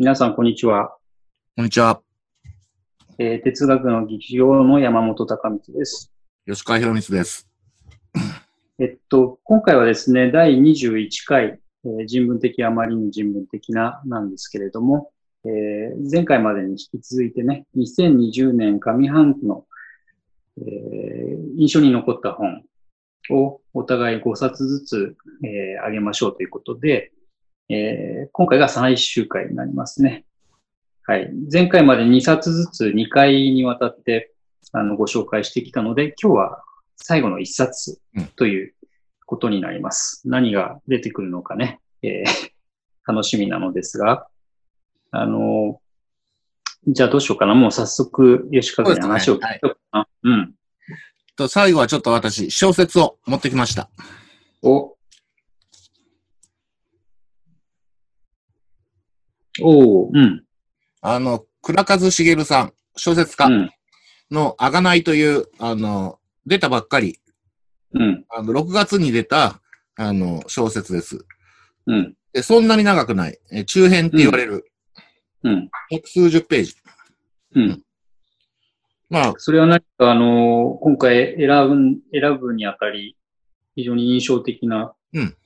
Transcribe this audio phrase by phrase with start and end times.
[0.00, 0.96] 皆さん、こんにちは。
[1.58, 2.00] こんにちは。
[3.18, 6.10] えー哲学の劇場の山本隆光です。
[6.46, 7.46] 吉川博光です。
[8.78, 15.10] えっと、今回はですね、第21回、えー人文的あまりに人文的ななんですけれども、
[15.44, 19.66] えー前回までに引き続いてね、2020年上半期の、
[20.62, 22.64] えー印象に残った本
[23.32, 27.12] をお互い5冊ずつ、えーあげましょうということで、
[27.70, 30.24] えー今回が最終回になりますね。
[31.06, 31.30] はい。
[31.52, 34.32] 前回まで2冊ずつ2回にわたって
[34.72, 36.62] あのご紹介してきたので、今日は
[36.96, 38.74] 最後の1冊うんという
[39.26, 40.22] ことになります。
[40.24, 42.50] 何が出てくるのかね、えー
[43.06, 44.28] 楽しみなのですが、
[45.10, 45.80] あの
[46.86, 47.54] じゃあどうしようかな。
[47.54, 50.08] もう早速、吉川君に話を聞いとくかな。
[50.22, 50.54] うん。
[51.36, 53.90] と最後はちょっと私、小説を持ってきました。
[54.62, 54.96] お。
[59.62, 60.44] おー、うん。
[61.00, 63.70] あの、倉和茂さん、小説家うん。
[64.30, 67.20] のあがないという、あの、出たばっかり、
[67.94, 68.24] うん。
[68.30, 69.60] あの、6月に出た、
[69.96, 71.24] あの、小説です。
[71.86, 72.14] うん。
[72.32, 73.38] でそんなに長くない。
[73.50, 74.70] え中編って言われる、
[75.42, 75.70] うん。
[75.90, 76.74] 百数十ページ。
[77.56, 77.82] うん。
[79.08, 83.16] まあ、それは何か、あの、今回選ぶ、選ぶにあたり、
[83.74, 85.36] 非常に印象的なうん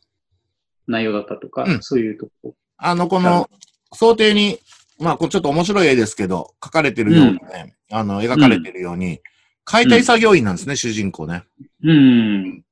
[0.87, 3.49] 内容だったとか、うんそういうとこあの、この、
[3.95, 4.59] 想定に、
[4.99, 9.21] まあ、これちょっと面白い絵ですけど、描かれてるようにね、あの、描かれてるように、
[9.65, 11.45] 解体作業員なんですね、主人公ね。
[11.83, 12.65] うん。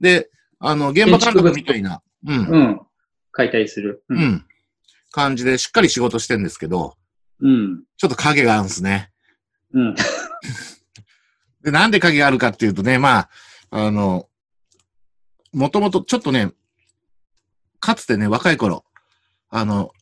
[0.00, 2.80] で、あの、現場監督みたいな、うん、うん。
[3.32, 4.04] 解体する。
[4.08, 4.14] う。
[4.14, 4.44] ん、
[5.10, 6.96] 感じでしっかり仕事してるんですけど、
[7.40, 7.82] うん。
[7.96, 9.10] ちょっと影があるんですね。
[9.72, 9.94] うん。
[11.62, 13.30] で、なんで影があるかっていうとね、まあ、
[13.70, 14.28] あの、
[15.52, 16.52] もともとちょっとね、
[17.80, 18.84] かつてね、若い頃、
[19.50, 19.92] あの、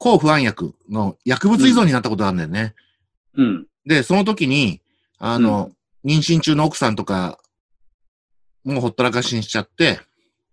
[0.00, 2.74] 抗不安薬の薬物依存になったことがあるんだよね。
[3.36, 3.66] うん。
[3.84, 4.80] で、その時に、
[5.18, 5.70] あの、
[6.06, 7.38] 妊娠中の奥さんとか、
[8.64, 10.00] もうほったらかしにしちゃって、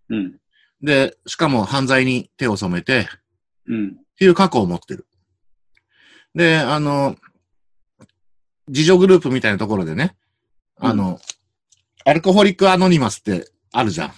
[0.09, 0.36] うん。
[0.81, 3.07] で、しかも犯罪に手を染めて、
[3.68, 3.88] うん。
[3.88, 5.07] っていう過去を持ってる。
[6.36, 7.16] で、あの、
[8.68, 10.18] 自助グループみたいなところでね、
[10.78, 11.22] あの、
[12.06, 14.13] アルコホリックアノニマスってあるじゃん。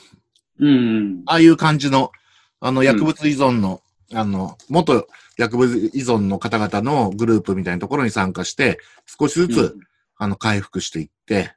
[0.59, 1.23] うん。
[1.27, 2.11] ああいう感じの、
[2.59, 3.81] あの、薬物依存の、
[4.13, 9.77] あの、元薬物依存の方々のグループみたいなところに参加して、少しずつ、
[10.17, 11.53] あの、回復していって、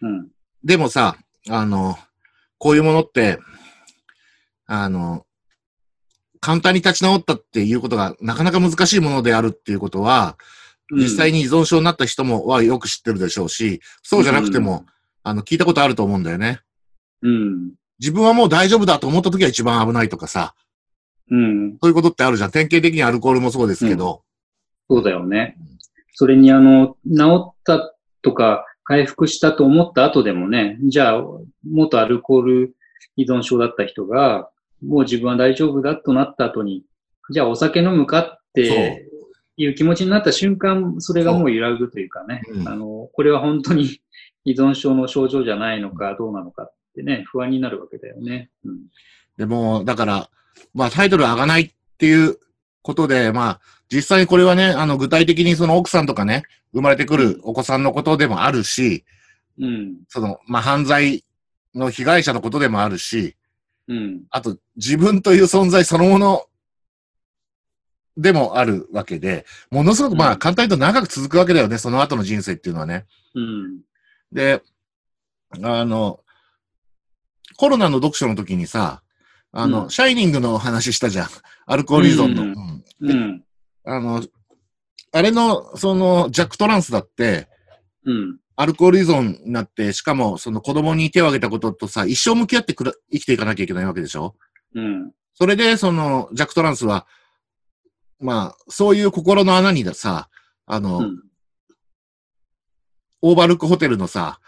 [0.00, 0.28] うん。
[0.64, 1.16] でもさ、
[1.48, 1.96] あの、
[2.58, 3.38] こういうものって、
[4.66, 5.26] あの、
[6.40, 10.36] 簡単に立ち直ったっていうことがなかなか難しいものであるっていうことは、
[10.90, 14.84] 実際に依存症になった人もはよく知ってるでしょうし、そうじゃなくても、
[15.22, 16.60] あの、聞いたことあると思うんだよね。
[17.22, 17.74] うん。
[17.98, 20.54] 自分はもう大丈夫だと思った時は一番危ないとかさ、
[21.32, 21.78] うん。
[21.80, 22.50] そういうことってあるじゃん。
[22.50, 24.22] 典型的にアルコールもそうですけど、
[24.88, 25.56] そうだよね。
[26.12, 31.22] それにあの、治ったとか、回復したと思った後でもね、じゃあ、
[31.66, 32.76] 元アルコール
[33.16, 34.50] 依存症だった人が、
[34.84, 36.84] もう自分は大丈夫だとなった後に、
[37.30, 39.06] じゃあお酒飲むかって
[39.56, 44.00] いう気持ちになった瞬間、それがもう揺らぐというかね、うんあの、これは本当に
[44.44, 48.50] 依存症の症状じゃないのかどうなのかってね、不安になるわけだよね。
[48.64, 48.78] うん。
[49.42, 50.30] でも、だから、
[50.72, 52.38] まあタイトル上がないっていう
[52.82, 53.60] ことで、まあ、
[53.92, 59.04] 実際にこれはね、あの、具体的にその奥さんとかね、生まれてくるお子さんのことでもあるし、
[59.58, 59.96] うん。
[60.08, 61.24] その、まあ、犯罪
[61.74, 63.36] の被害者のことでもあるし、
[63.88, 64.22] うん。
[64.30, 66.46] あと、自分という存在そのもの
[68.16, 73.06] でもあるわけで、ものすごく、まあ、うん簡単に言うと長く続くわけだよね、その後の人生っていうのはね。
[73.34, 73.80] うん。
[74.30, 74.62] で、
[75.64, 76.20] あの、
[77.56, 79.02] コロナの読書の時にさ、
[79.52, 81.28] あの、うんシャイニングの話したじゃん。
[81.66, 82.42] アルコール依存の。
[82.42, 83.44] うんうんうん。
[83.84, 84.24] あの、
[85.12, 87.48] あれの、その、ジャックトランスだって、
[88.04, 88.38] うん。
[88.56, 94.36] アルコール依存になって、しかも、その子供に手を挙げたこととさ、一生向き合ってくら生きていかなきゃいけないわけでしょ？
[94.74, 95.12] うん。
[95.34, 97.06] それで、その、ジャックトランスは、
[98.20, 100.28] まあ、そういう心の穴にださ、
[100.66, 101.22] あの、うん。
[103.22, 104.40] オーバールックホテルのさ、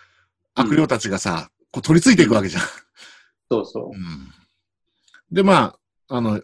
[0.54, 2.62] 悪霊たちがさ、こう取り付いていくわけじゃん。
[3.50, 3.84] そうそう。
[3.92, 4.32] うん
[5.30, 5.76] で、ま
[6.08, 6.40] あ、あの、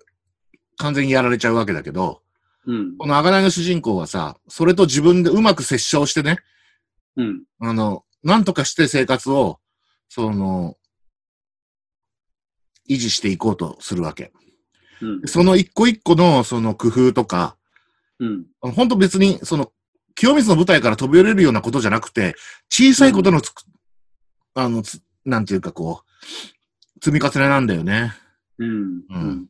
[0.76, 2.22] 完全にやられちゃうわけだけど、
[2.66, 2.96] うん。
[2.98, 6.38] このあがないの主人公はさ、それと自分でうまく接触してね、
[7.16, 7.42] うん。
[7.60, 9.58] あの、なんとかして生活を、
[10.08, 10.76] その、
[12.88, 14.32] 維持していこうとするわけ。
[15.00, 15.22] うん。
[15.26, 17.56] その一個一個のその工夫とか、
[18.18, 18.46] うん。
[18.60, 19.72] 本当別に、その、
[20.14, 22.34] 清水の舞台から飛び降りるようなことじゃなくて、
[22.68, 23.62] 小さいことのつく、
[24.54, 28.12] あの、つなんていうかこう、積み重ねなんだよね。
[28.60, 29.02] うん。
[29.10, 29.46] うん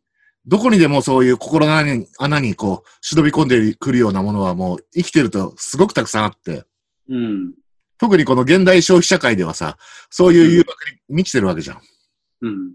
[0.46, 6.64] どこにでもそういう心の穴に穴にこう、忍び込んでくるようなものはもう生きてるとすごくたくさんあって、
[7.08, 7.52] うん。
[7.98, 9.76] 特にこの現代消費社会ではさ、
[10.08, 10.70] そういう誘惑
[11.08, 11.80] に満ちてるわけじゃん。
[12.40, 12.72] うん。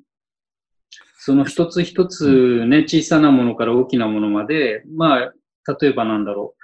[1.18, 5.34] その一つ一つね、小さなものから大きなものまで、まあ、
[5.82, 6.64] 例えばなんだろう。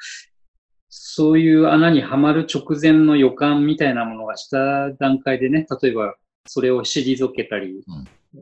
[0.89, 6.15] そういう穴にはまる直前の予感みたいなものがした段階でね、例えば
[6.45, 7.83] それを退けたり、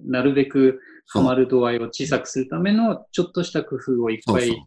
[0.06, 0.82] なるべく
[1.12, 4.66] はまる度合いを小さくするためのちょっとした工夫をいっぱい。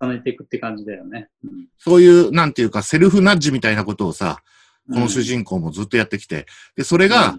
[0.00, 1.28] 重ねていくって感じだよね。
[1.44, 1.68] うん。
[1.78, 4.38] そういう、なんていうか、セルフナッジみたいなことをさ、
[4.90, 6.46] この主うん人公もずっとやってきて、
[6.76, 7.36] で、それが、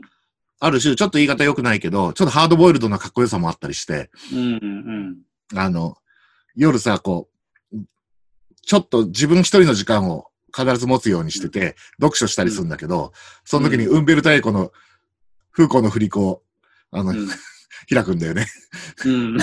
[0.59, 5.97] ある種、ちょっと言い方良くないけど、ちょっとハードボイルドなかっこよさもあったりして、うんうんあの、
[6.55, 7.29] 夜さ、こ
[7.73, 7.77] う、
[8.61, 13.11] ちょっと自分一人の時間を必ず持つようにしてて、読書したりするんだけど、
[13.43, 14.71] その時にウンベルタエコの、
[15.51, 16.43] 風光の振り子を、
[16.91, 17.27] あの、うん
[17.89, 18.47] 開くんだよね。
[19.05, 19.37] うん。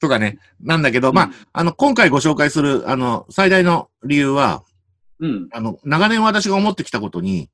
[0.00, 0.38] とかね。
[0.60, 4.64] なんだけど、まあ、あの、今回ご紹介する、あの、最大の理由は、
[5.20, 5.48] うん。
[5.52, 7.50] あの、長年私が思ってきたことに、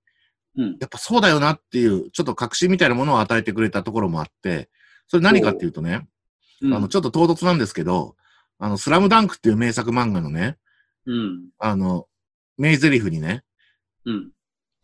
[0.57, 0.77] うん。
[0.81, 4.69] やっぱそうだよなっていう、ちょっと確信みたいなものを与えてくれたところもあって、
[5.09, 6.07] それ何かっていうとね、
[6.63, 6.75] うん。
[6.75, 8.17] あの、ちょっと唐突なんですけど、
[8.59, 10.57] あの、スラムダンクっていう名作漫画のね、
[11.07, 11.49] うん。
[11.59, 12.07] あの、
[12.57, 13.43] 名台詞にね、
[14.07, 14.31] うん。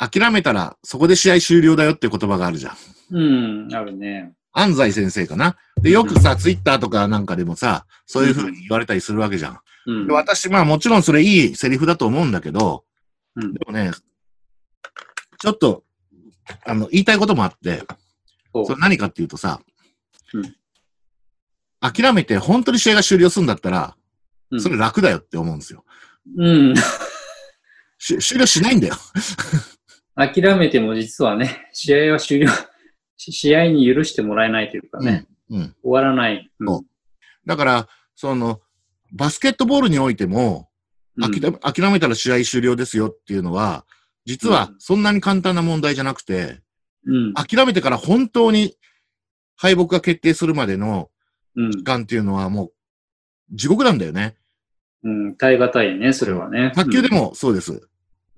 [0.01, 2.77] 諦めたらそこで試合終了だよって言葉があるじゃん。
[3.13, 3.75] うん。
[3.75, 4.33] あるね。
[4.53, 5.57] 安西先生かな。
[5.83, 9.61] で、よくさ、ツイッターとかなんかでもさ、そういう風に言われたりするわけじゃん。
[9.87, 10.13] うんで。
[10.15, 12.85] 私、まあもちろんそれいいセリフだと思うんだけど、
[13.37, 13.91] うんでもね、
[15.39, 15.85] ちょっと、
[16.65, 17.85] あの、言いたいこともあって、
[18.67, 19.61] それ何かっていうとさ、
[20.33, 20.55] うん
[21.83, 23.97] 諦めて本当に試合が終了するんだったら、
[24.51, 25.85] うんそれ楽だよって思うんですよ。
[26.37, 26.75] うん。
[27.99, 28.97] し終了しないんだよ。
[30.29, 32.49] 諦めても実はね、 試合は終了、
[33.17, 35.75] し試合に許してもらえないというかね、うん。
[35.83, 36.51] 終わらない。
[36.59, 36.87] うん
[37.47, 38.61] だから、その、
[39.13, 40.69] バスケットボールにおいても、
[41.17, 43.85] うん諦め諦めたら試合終了ですよっていうのは、
[44.25, 46.61] 実はそんなに簡単な問題じゃなくて、
[47.05, 47.35] うん。
[47.35, 48.77] 諦めてから本当に
[49.57, 51.11] 敗北が決定するまでの
[51.57, 51.83] うん時。
[51.83, 52.73] 間っていうのはもう
[53.53, 54.37] 地獄なんだよね。
[55.03, 55.37] うん。
[55.37, 56.73] 耐え難いね、それはね。
[56.75, 57.89] 卓球でもそうです。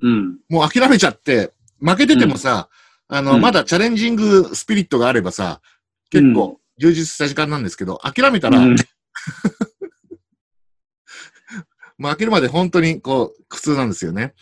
[0.00, 0.38] うん。
[0.48, 1.52] もう諦めちゃって、
[1.82, 2.68] 負けててもさ、
[3.08, 5.60] あの、うんまだチャレンジングスピリットがあればさ、
[6.10, 8.76] 結構充実した時間なんですけど、諦めたら、うん。
[11.98, 14.34] 負けるまで本当にこう、苦痛なんですよね。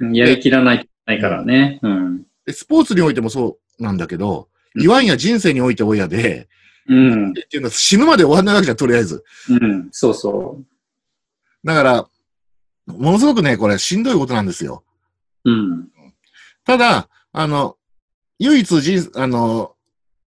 [0.00, 1.78] うんやりきらないないからね。
[1.82, 2.22] うん。
[2.44, 6.48] でスポーツにおいてもそうなんだけど、言わんや人生において親で、
[6.88, 7.30] うん。
[7.30, 9.24] っていうのは死ぬまで終わんないわけじゃん、とりあえず。
[9.48, 9.88] うん。
[9.90, 10.60] そうそ
[11.64, 12.08] だから、
[12.86, 14.84] ものすごくね、これしんどいことなんですよ。
[16.66, 17.76] ただ、あの、
[18.38, 19.74] 唯一人、あの、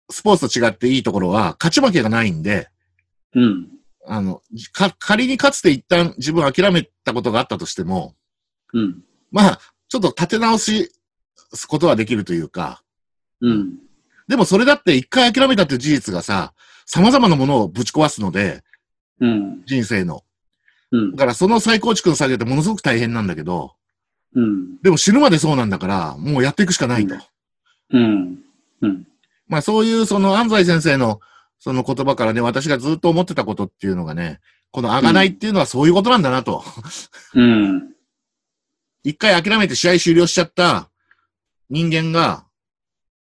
[0.09, 2.69] スポーツと違っていいところは、勝ち負けがないんで、
[3.33, 3.67] うん。
[4.05, 4.41] あの、
[4.71, 8.15] か、仮にかつて一旦自分諦めたことがあったとしても、
[8.73, 9.03] うん。
[9.31, 10.91] まあ、ちょっと立て直し、
[11.53, 12.83] すことはできるというか、
[13.41, 13.79] うん。
[14.27, 16.53] でもそれだって一回諦めたっていう事実がさ、
[16.85, 18.63] 様々なものをぶち壊すので、
[19.19, 19.63] うん。
[19.65, 20.23] 人生の。
[20.91, 21.17] うんだ。
[21.17, 23.73] からその再構築の作業ってものすごく大変なんだけど、
[24.35, 24.81] うん。
[24.81, 27.15] でも死ぬまでそうなんだから、もうやっていくしかないと。
[27.91, 28.39] うん。
[28.81, 29.07] うん。
[29.47, 31.19] まあそういうその安西先生の
[31.59, 34.39] その言葉からね、私がずっと思ってたことっていうのがね、
[34.71, 36.63] このあがないっていうのはそういうことなんだなと。
[37.33, 37.93] うん。
[39.03, 40.89] 一回諦めて試合終了しちゃった
[41.69, 42.45] 人間が、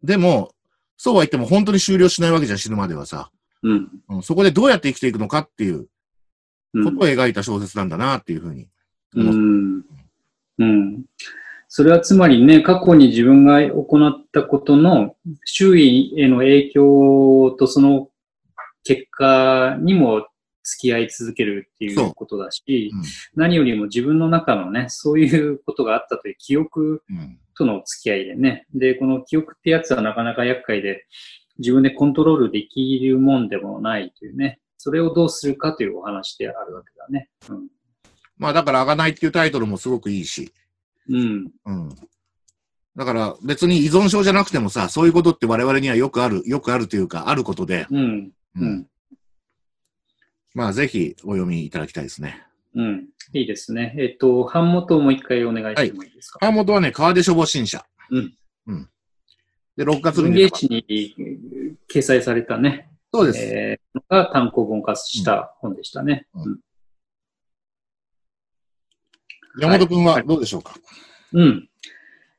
[0.02, 0.54] でも、
[0.96, 3.30] そうは言っても本当に終了しないわけじゃん、死ぬまではさ。
[3.62, 3.88] うん。
[4.08, 5.88] うんそこでどうやって生きていくのかっていう
[6.74, 8.68] うんことを描いた小説なんだなっていうふうに
[9.14, 9.22] う。
[9.22, 9.84] ん。
[10.58, 11.04] うん。
[11.68, 18.08] それはつまりね、過去に自分が行ったことの周囲への影響とその
[18.84, 20.26] 結果にも
[20.62, 23.02] 付き合い続けるっていそううことだし、うん
[23.34, 28.66] 何よりも自分の中のね、そういうことがあったという記憶うんとの付き合いでね。
[28.72, 31.04] で、この記憶ってやつはなかなか厄介で、
[31.58, 34.60] 自分でコントロールできるもんでもないというね。
[34.78, 37.28] それをどうするかというお話であるわけだね。
[37.50, 37.66] うん。
[38.38, 40.52] まあだから、あがないっていうタイトルもすごくいいし。
[41.08, 41.50] うん。
[41.64, 41.88] うん。
[42.96, 48.32] だから別に依存症じゃなくてもさ、そういうことって我々にはよくある、よくあるというか、あることで、うん。
[48.56, 48.86] ううん。
[50.54, 52.44] まあぜひお読みいただきたいですね。
[52.74, 53.08] うん。
[53.32, 53.94] いいですね。
[53.98, 56.38] えっと、版元をもう一回お願いしてもいいですか？
[56.40, 57.84] 版元はね、川出書房新社。
[58.10, 58.34] うん。
[58.66, 58.88] うん。
[59.76, 63.38] で、6月文に出た芸誌にえー掲載されたね、そうです。
[63.38, 66.26] えー、のが単行本化した本でしたね。
[66.34, 66.58] うんうん。
[69.58, 70.74] 山本君はどうでしょうか、
[71.32, 71.68] うん。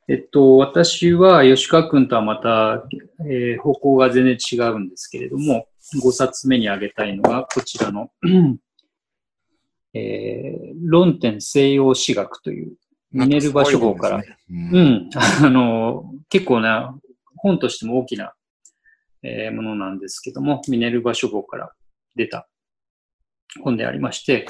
[0.07, 2.83] えっと、私は吉川君とはまた、
[3.29, 5.67] えー方向が全然違うんですけれども、
[6.01, 8.09] 5冊目に挙げたいのが、こちらの、
[9.93, 12.73] えー、論点西洋史学という、
[13.11, 15.09] ミネルバ書房から、ね、うん、うん、
[15.45, 16.97] あの、結構な、
[17.35, 18.33] 本としても大きな、
[19.23, 21.71] えー、ものなんですけども、ミネルバ書房から
[22.15, 22.47] 出た
[23.63, 24.47] 本でありまして、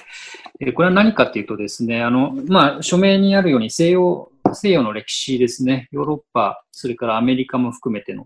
[0.60, 8.26] えこれは何かっていうとですね、あの、まあ、署名にあるように西洋、西洋の歴史ですね、ヨーロッパ、それからアメリカも含めての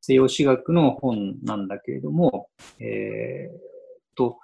[0.00, 4.38] 西洋史学の本なんだけれども、えー、と、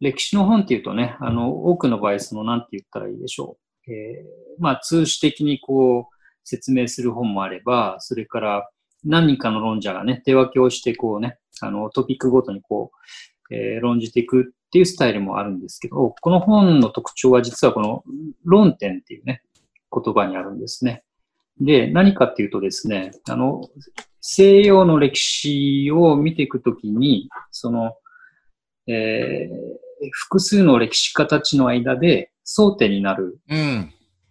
[0.00, 3.92] 歴史の本っていうとね、あの、多くの場合、その、なんて言ったらいいでしょう。
[3.92, 8.68] えー、まあ、通史的にこう、説明する本もあれば、それから
[9.04, 12.90] 何人かの論者がね、手分けをしてこうね、あの、トピックごとにこ
[13.50, 18.04] う、えー、論じていくっていうスタイルもあるんですけど、この本の特徴は実はこの
[18.42, 19.42] 論点っていうね、
[19.92, 21.04] 言葉にあるんですね。
[21.60, 23.68] で、何かっていうとですね、あの、
[24.22, 27.96] 西洋の歴史を見ていくときに、その、
[28.86, 33.38] えー、複数の歴史家たちの間で争点になる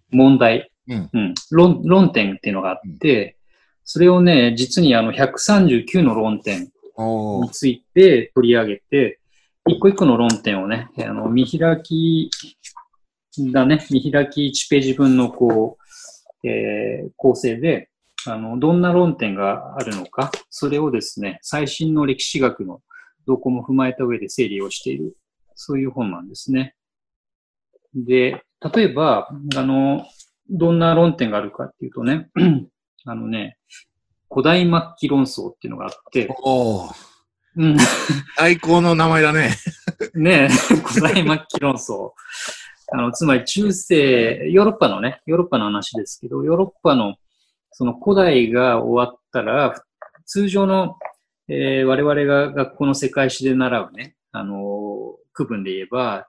[0.09, 3.37] 問題、うん、うん、論論点っていうのがあって、
[3.83, 9.20] それをね、実にあの139の論点について取り上げて、
[9.67, 12.29] 一個一個の論点をね、あの、見開き
[13.53, 15.77] だね、見開き1ページ分のこ
[16.43, 17.89] う、えー、構成で、
[18.25, 22.81] あの、どんな論点があるのか、それをですね、最新の歴史学の
[23.25, 25.15] 動向も踏まえた上で整理をしている、
[25.55, 26.75] そういう本なんですね。
[27.95, 30.05] で、例えば、あの、
[30.49, 32.29] どんな論点があるかっていうとね、
[33.05, 33.57] あのね、
[34.29, 36.27] 古代末期論争っていうのがあって、
[37.57, 37.77] うん。
[38.37, 39.51] 最高の名前だね。
[40.15, 42.11] ねえ、古代末期論争。
[42.93, 47.15] あの、つまり中世、ヨーロッパのね、ヨーロッパの話ですけど、ヨーロッパの
[47.71, 49.73] その古代が終わったら、
[50.25, 50.97] 通常の、
[51.47, 54.57] えー、我々が学校の世界史で習うね、あのー、
[55.33, 56.27] 区分で言えば、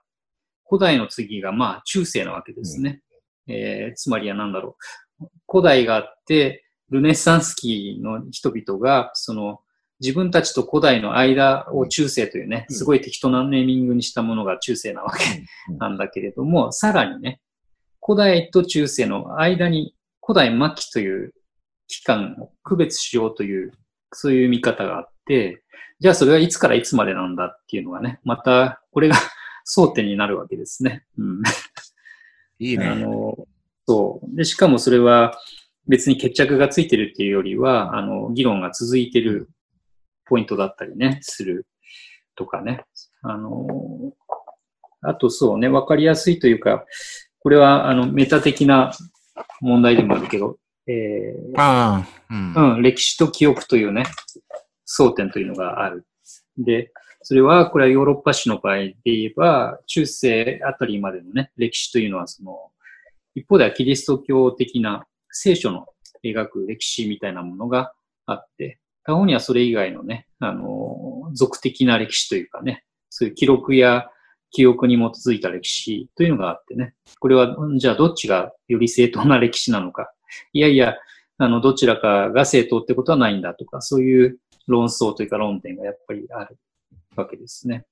[0.67, 3.01] 古代の次がまあ中世なわけですね。
[3.47, 4.77] うん、えー、つまりは何だろ
[5.19, 5.27] う。
[5.47, 9.59] 古代があって、ルネッサンス期の人々が、その、
[9.99, 17.39] 自分たちと古代の間を中世というね、すごい適当なネーミングにしたものが中世なわけなんだけれども、さらにね、
[18.05, 21.33] 古代と中世の間に古代末期という
[21.87, 23.71] 期間を区別しようという、
[24.11, 25.63] そういう見方があって、
[25.99, 29.15] じゃあそれはいつからいつまでなんだっていうのがね、またこれが
[29.65, 31.05] 争点になるわけですね。
[31.17, 31.41] うん、
[32.59, 32.85] いいね。
[32.85, 33.47] あの、
[33.87, 34.35] そう。
[34.35, 35.39] で、しかもそれは
[35.87, 39.49] 別に決着がついてるっていうよりは、あの、議論が続いてる
[40.33, 41.67] ポイントだったりね、する
[42.35, 42.83] とかね。
[43.21, 43.67] あの、
[45.03, 46.85] あとそうね、わかりやすいというか、
[47.37, 48.91] これはあのメタ的な
[49.61, 54.05] 問題でもあるけど、えー、あうん、うん、歴史と記憶というね、
[54.87, 56.07] 争点というのがある。
[56.57, 62.57] で、それは、これはヨーロッパ史の場合で言えば、中世あたりまでのね、歴史というのは、その、
[63.35, 65.85] 一方ではキリスト教的な聖書の
[66.23, 67.93] 描く歴史みたいなものが
[68.25, 74.09] あって、他方にはそれ以外のね、あの、俗的な歴史というかね、そういう記録や
[74.51, 80.13] 記憶に基づいた歴史というのがあってね、これは、じゃあどっちがより正当な歴史なのか。
[80.53, 80.95] いやいや、
[81.37, 86.57] あの、どちらかが正当ってことはないんだとか、そういう論争というか論点がやっぱりある
[87.15, 87.85] わけですね。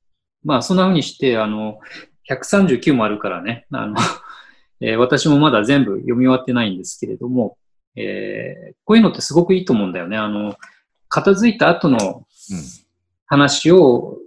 [0.43, 1.79] まあ、そんな風にして、あの、
[2.29, 3.95] 139もあるからね、あの、
[4.81, 7.57] えー、私もまだ全部読み終わってないんですけれども、
[7.95, 10.17] えー、こういうのってすごくいいと思うんだよね。
[10.17, 10.55] あの、
[11.11, 12.25] 片付いた後の
[13.27, 14.17] 話を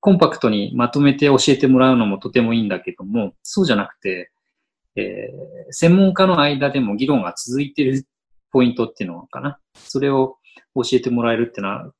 [0.00, 4.30] コンパクトにまとめて教えてもらうのもとてもいいんだけども、そうじゃなくて、
[4.94, 8.06] えー、専門家の間でも議論が続いている
[8.52, 9.58] ポイントっていうのかな。
[9.74, 10.36] それを
[10.74, 11.92] 教えてもらえるっていうのは、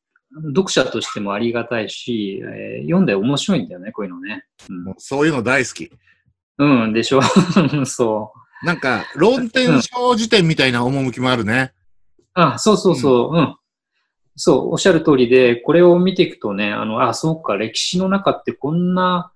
[0.48, 4.44] 読者としてもありがたいし、えー、読んで面白いんだよね、こういうのね。
[4.68, 5.90] うん、そういうの大好き。
[6.58, 7.22] うん、でしょ
[7.86, 8.66] そう。
[8.66, 11.72] なんか、論点小辞典みたいな趣もあるね。
[12.36, 13.56] うん、あ、そうそうそう、うん。
[14.36, 19.32] そう、おっしゃる通りで、これを見ていくとね、あの、あ、そうか、歴史の中ってこんな、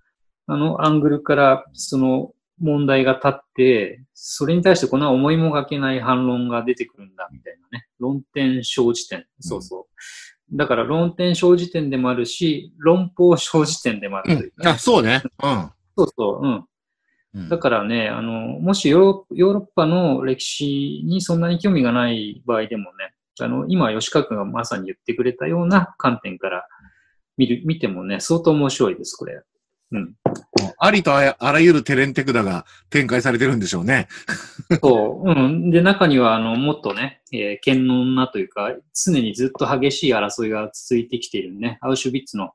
[0.46, 7.86] あの、アングルから、その、問題が立って、それに対してこんな思いもがけない反論が出てくるんだ、みたいなね。
[7.98, 9.26] 論点小辞典。
[9.40, 9.86] そうそ
[10.52, 10.56] う。
[10.56, 15.22] だから論点小辞典でもあるし、論法小辞典でもあるという、ね、うん、あ、そうね。
[15.42, 15.70] うん。
[15.96, 17.48] そうそう、うん。
[17.48, 23.09] だからね、あの、もしヨーロッパの歴史にそんなに興味がない場合でもね、
[23.44, 26.66] あの、今、吉川君がまさに言ってくれたような観点から
[27.36, 29.42] 見る、見てもね、相当面白いです、これ。
[29.92, 30.14] うん。
[30.78, 34.08] ありとあらゆるテレンテクダが展開されてるんでしょうね。
[34.80, 35.28] そう。
[35.28, 35.70] うん。
[35.70, 42.52] で、中には、あの、もっとね、えー、堅能なというか、常にずっと激しい争いが続いてきているね、アウシュビッツの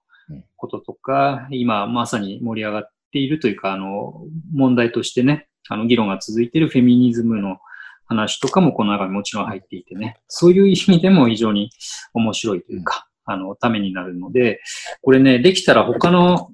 [0.55, 4.23] こととか、今まさに盛り上がっているというか、あの、
[4.53, 7.57] 問題としてね、あの、議論が続いているフェミニズムの
[8.05, 11.69] 話とかもこの中にもちろん入っていてね、そういう意味でも非常に
[12.13, 14.61] 面白いというか、あの、ためになるので、
[15.01, 16.51] これね、できたら他の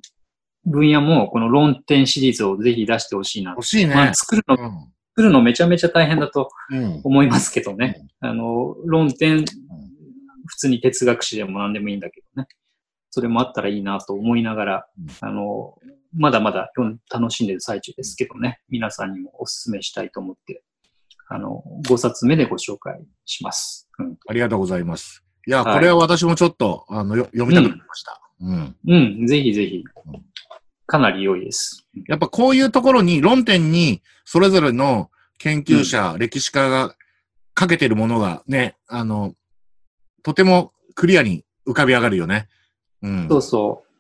[0.66, 3.52] 分野もこの論点シリーズをぜひ出してほしいな。
[3.52, 3.96] 欲しいね。
[3.96, 7.02] まあ、作るの、うん作るのめちゃめちゃ大変だとうん。
[7.04, 8.02] 思いますけどね。
[8.22, 9.44] あの、論点、
[10.48, 12.48] 普通に哲学史でも何でもいいんだけどね。
[13.10, 14.86] それもあったらいいなと思いながら、
[15.20, 15.76] あの、
[16.16, 16.72] まだまだ
[17.12, 18.62] 楽しんでる最中ですけどね。
[18.70, 20.64] 皆さんにもお勧めしたいと思って、
[21.34, 23.90] あの、5冊目でご紹介します。
[24.00, 24.18] うん。
[24.28, 25.24] ありがとうございます。
[25.48, 28.22] いや、はいこれは私もちょっと、あの、よ読みたくなりました。
[28.42, 28.76] うん。
[28.86, 29.84] うん、ぜひぜひ。
[30.86, 31.88] かなり良いです。
[32.10, 36.96] やっぱこういうところに、論点に、それぞれの研究者、歴史家が
[37.54, 39.34] かけてるものがね、あの、
[40.24, 42.50] とてもクリアに浮かび上がるよね。
[43.02, 43.28] うん。
[43.30, 43.92] そうそう。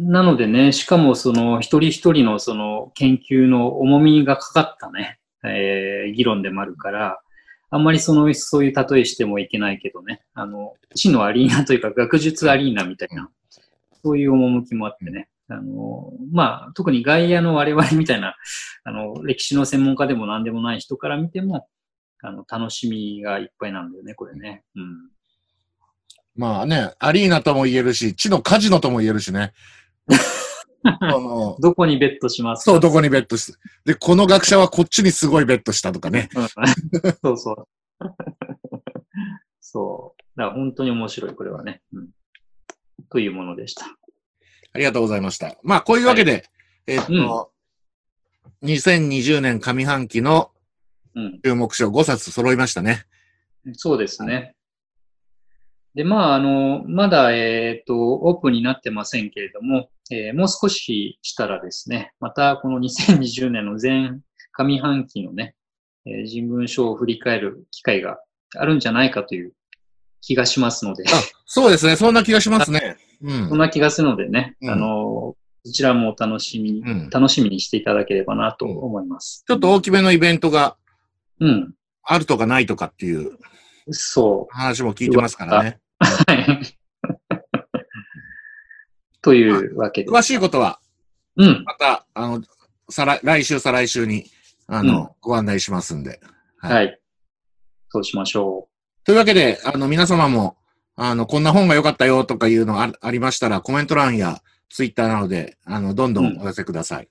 [0.00, 7.20] なのでね、しかもその一人一人のその研究の重みがかかったね、えー議論でもあるから、
[7.70, 13.30] あんまりその、そういう例えしてもいけないけどね、あの、知のアリーナというか学術アリーナみたいな、
[14.04, 18.36] そういう趣もあってね、あの、まあ、特に外野の我々みたいな、
[18.84, 21.66] あの、歴史の専門家でも何でもない人から見ても、
[22.22, 24.64] あの、楽しみがいっぱいなんだよね、これね。
[24.76, 25.10] うん。
[26.36, 29.52] まあね、アリーナとも言えるし、地のカジノとも言えるしね。
[30.84, 32.72] あの、 どこにベットしますか？
[32.72, 33.58] そう、どこにベットして。
[33.84, 36.28] で、この学者はこっちにすごいベットしたとかね。
[36.34, 36.48] うん
[37.22, 37.68] そうそう。
[39.60, 40.22] そう。
[40.38, 41.82] だから本当に面白い、これはね。
[41.92, 42.08] うん、
[43.10, 43.86] というものでした。
[44.74, 45.56] ありがとうございました。
[45.62, 46.48] まあ、こういうわけで、
[46.86, 47.52] えっと、
[48.62, 50.50] 2020年上半期の
[51.14, 51.40] うん。
[51.44, 53.04] 注目書5冊揃いましたね。
[53.74, 54.56] そうですね。
[55.94, 64.18] で、まあ、あの、まだ、えっ、と、オープンになってませんけれども、えーもう少ししたらですね、またこの2020年の前
[64.52, 65.54] 上半期のね、
[66.06, 68.18] えー人文書を振り返る機会が
[68.56, 69.52] あるんじゃないかという
[70.20, 71.10] 気がしますので、あ、
[71.46, 71.96] そうですね。
[71.96, 72.96] そんな気がしますね。
[73.22, 73.58] うんそん。
[73.58, 79.44] な気がするのでね、うんあの、そちらもお楽しみに、うん楽しみにしていただければなと思います。
[79.46, 80.76] ちょっと大きめのイベントが
[81.40, 81.74] うん。
[82.04, 83.38] あるとかないとかっていう
[83.90, 85.78] そ話も聞いてますからね。
[86.14, 86.16] う。
[86.26, 86.78] はい。
[89.22, 90.10] というわけで。
[90.10, 90.80] 詳しいことは、
[91.36, 91.64] うん。
[91.64, 92.42] また、あの、
[92.90, 94.26] 再来、来週、再来週に、
[94.66, 96.20] あの、ご案内しますんで。
[96.58, 97.00] はいはい。
[97.88, 98.68] そうしましょ
[99.04, 100.56] というわけで、あの、皆様も、
[100.94, 107.08] あの、こんな本が良かったよとかいうのがあありましたら、コメント欄やツイッターなどで、あの、どんどんお寄せください。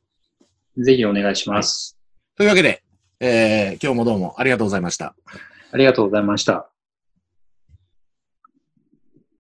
[0.78, 0.84] う。
[0.84, 1.98] ぜひお願いします。
[2.36, 2.84] というわけで、
[3.20, 5.16] えー、今日もどうもありがとうございました。
[5.72, 6.71] ありがとうございました。